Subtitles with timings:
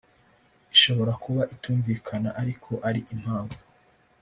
[0.75, 3.59] ishobora kuba itumvikana ariko ari impamvu